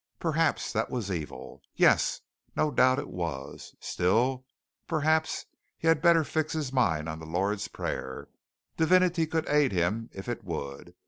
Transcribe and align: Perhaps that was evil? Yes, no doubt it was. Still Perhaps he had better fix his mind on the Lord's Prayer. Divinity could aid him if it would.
Perhaps 0.19 0.73
that 0.73 0.89
was 0.89 1.11
evil? 1.11 1.61
Yes, 1.75 2.21
no 2.55 2.71
doubt 2.71 2.97
it 2.97 3.07
was. 3.07 3.75
Still 3.79 4.47
Perhaps 4.87 5.45
he 5.77 5.87
had 5.87 6.01
better 6.01 6.23
fix 6.23 6.53
his 6.53 6.73
mind 6.73 7.07
on 7.07 7.19
the 7.19 7.25
Lord's 7.27 7.67
Prayer. 7.67 8.27
Divinity 8.77 9.27
could 9.27 9.47
aid 9.47 9.71
him 9.71 10.09
if 10.11 10.27
it 10.27 10.43
would. 10.43 10.95